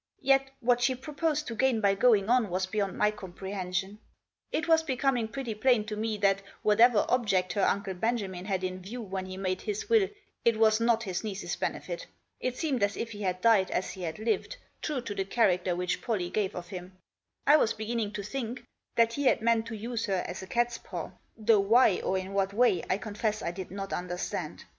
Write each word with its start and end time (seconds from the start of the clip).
Yet 0.23 0.49
what 0.61 0.81
she 0.81 0.95
proposed 0.95 1.45
to 1.45 1.53
gain 1.53 1.79
by 1.79 1.93
going 1.93 2.27
on 2.27 2.49
was 2.49 2.65
beyond 2.65 2.97
my 2.97 3.11
comprehension. 3.11 3.99
It 4.51 4.67
was 4.67 4.81
becoming 4.81 5.27
pretty 5.27 5.53
plain 5.53 5.85
to 5.85 5.95
me 5.95 6.17
that 6.17 6.41
whatever 6.63 7.05
object 7.07 7.53
her 7.53 7.61
Uncle 7.61 7.93
Benjamin 7.93 8.45
had 8.45 8.63
in 8.63 8.81
view 8.81 8.99
when 9.03 9.27
he 9.27 9.37
made 9.37 9.61
his 9.61 9.91
will 9.91 10.09
it 10.43 10.57
was 10.57 10.79
not 10.79 11.03
his 11.03 11.23
niece's 11.23 11.55
benefit. 11.55 12.07
It 12.39 12.57
seemed 12.57 12.81
as 12.81 12.97
if 12.97 13.11
he 13.11 13.21
had 13.21 13.41
died 13.41 13.69
as 13.69 13.91
he 13.91 14.01
had 14.01 14.17
lived, 14.17 14.57
true 14.81 15.01
to 15.01 15.13
the 15.13 15.23
character 15.23 15.75
which 15.75 16.01
Pollie 16.01 16.31
gave 16.31 16.55
of 16.55 16.69
him. 16.69 16.97
I 17.45 17.57
was 17.57 17.73
beginning 17.75 18.11
to 18.13 18.23
think 18.23 18.65
that 18.95 19.13
he 19.13 19.25
had 19.25 19.43
meant 19.43 19.67
to 19.67 19.77
use 19.77 20.07
her 20.07 20.23
as 20.25 20.41
a 20.41 20.47
catspaw, 20.47 21.11
though 21.37 21.59
why, 21.59 22.01
or 22.03 22.17
in 22.17 22.33
what 22.33 22.53
way, 22.55 22.81
I 22.89 22.97
confess 22.97 23.43
I 23.43 23.51
did 23.51 23.69
not 23.69 23.93
understand. 23.93 24.65